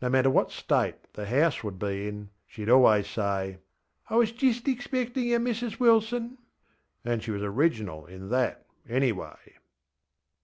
[0.00, 3.58] No matter what state the house would be in sheŌĆÖd always say,
[4.08, 6.36] ŌĆśI was jist expectinŌĆÖ yer, Mrs Wilson.ŌĆÖ
[7.04, 9.56] And she was original in that, anyway.